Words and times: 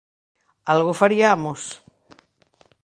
¡Algo 0.73 0.93
fariamos! 1.01 1.61